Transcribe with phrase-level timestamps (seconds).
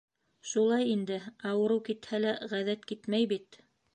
[0.51, 1.17] Шулай инде:
[1.51, 3.63] ауырыу китһә лә ғәҙәт китмәй бит.